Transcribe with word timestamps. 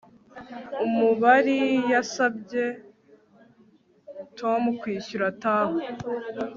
Umubari 0.85 1.59
yasabye 1.91 2.63
Tom 4.39 4.61
kwishyura 4.79 5.25
tab 5.41 5.69